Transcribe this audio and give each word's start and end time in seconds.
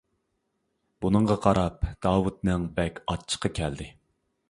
بۇنىڭغا 1.05 1.37
قاراپ 1.45 1.87
داۋۇتنىڭ 2.07 2.69
بەك 2.81 3.01
ئاچچىقى 3.07 3.57
كەلدى. 3.63 3.93